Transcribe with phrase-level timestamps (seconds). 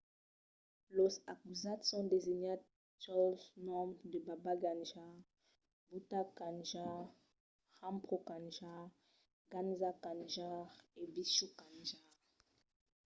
[0.97, 2.65] los acusats son designats
[3.03, 5.13] jols noms de baba kanjar
[5.89, 6.97] bhutha kanjar
[7.79, 8.81] rampro kanjar
[9.51, 10.61] gaza kanjar
[11.01, 12.05] e vishnu kanjar